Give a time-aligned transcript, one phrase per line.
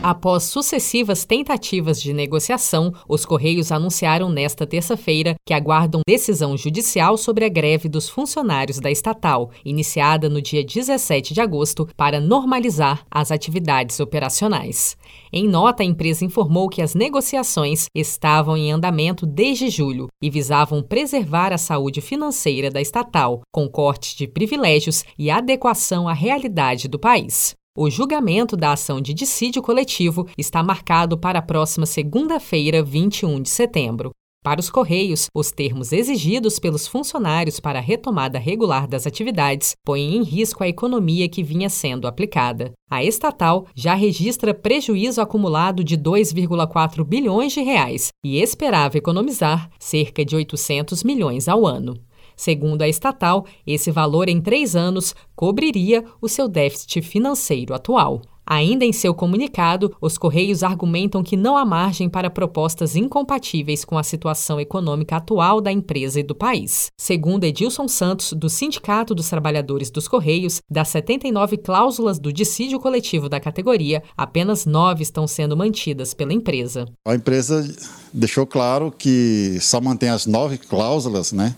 [0.00, 7.44] Após sucessivas tentativas de negociação, os Correios anunciaram nesta terça-feira que aguardam decisão judicial sobre
[7.44, 13.32] a greve dos funcionários da estatal, iniciada no dia 17 de agosto, para normalizar as
[13.32, 14.96] atividades operacionais.
[15.32, 20.80] Em nota, a empresa informou que as negociações estavam em andamento desde julho e visavam
[20.80, 27.00] preservar a saúde financeira da estatal, com corte de privilégios e adequação à realidade do
[27.00, 27.57] país.
[27.80, 33.48] O julgamento da ação de dissídio coletivo está marcado para a próxima segunda-feira, 21 de
[33.48, 34.10] setembro.
[34.42, 40.16] Para os Correios, os termos exigidos pelos funcionários para a retomada regular das atividades põem
[40.16, 42.72] em risco a economia que vinha sendo aplicada.
[42.90, 50.24] A estatal já registra prejuízo acumulado de 2,4 bilhões de reais e esperava economizar cerca
[50.24, 51.94] de 800 milhões ao ano.
[52.38, 58.22] Segundo a estatal, esse valor em três anos cobriria o seu déficit financeiro atual.
[58.50, 63.98] Ainda em seu comunicado, os Correios argumentam que não há margem para propostas incompatíveis com
[63.98, 66.86] a situação econômica atual da empresa e do país.
[66.98, 73.28] Segundo Edilson Santos, do Sindicato dos Trabalhadores dos Correios, das 79 cláusulas do dissídio coletivo
[73.28, 76.86] da categoria, apenas nove estão sendo mantidas pela empresa.
[77.06, 77.68] A empresa
[78.14, 81.54] deixou claro que só mantém as nove cláusulas, né?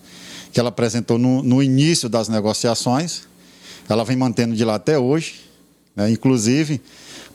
[0.52, 3.22] Que ela apresentou no, no início das negociações.
[3.88, 5.40] Ela vem mantendo de lá até hoje.
[5.94, 6.10] Né?
[6.10, 6.80] Inclusive,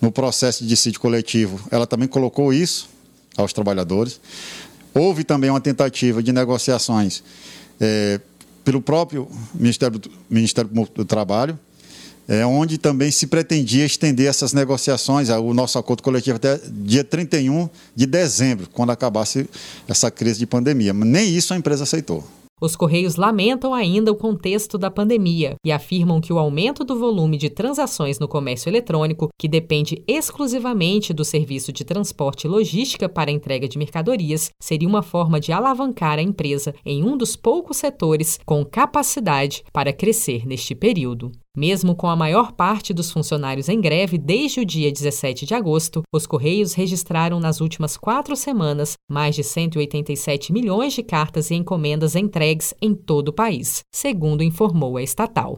[0.02, 2.90] no processo de dissídio coletivo, ela também colocou isso
[3.38, 4.20] aos trabalhadores.
[4.94, 7.24] Houve também uma tentativa de negociações
[7.80, 8.20] é,
[8.64, 11.60] pelo próprio Ministério do, Ministério do Trabalho,
[12.28, 17.70] é, onde também se pretendia estender essas negociações, o nosso acordo coletivo até dia 31
[17.96, 19.48] de dezembro, quando acabasse
[19.88, 20.94] essa crise de pandemia.
[20.94, 22.24] Nem isso a empresa aceitou.
[22.62, 27.38] Os Correios lamentam ainda o contexto da pandemia e afirmam que o aumento do volume
[27.38, 33.30] de transações no comércio eletrônico, que depende exclusivamente do serviço de transporte e logística para
[33.30, 37.76] a entrega de mercadorias, seria uma forma de alavancar a empresa em um dos poucos
[37.76, 41.34] setores com capacidade para crescer neste período.
[41.56, 46.04] Mesmo com a maior parte dos funcionários em greve desde o dia 17 de agosto,
[46.12, 52.16] os Correios registraram nas últimas quatro semanas mais de 187 milhões de cartas e encomendas
[52.16, 55.58] entregues em todo o país, segundo informou a estatal.